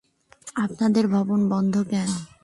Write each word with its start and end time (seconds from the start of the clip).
আপনাদের 0.55 1.05
ভবন 1.07 1.39
বন্ধ 1.49 1.75
কেন? 1.83 2.09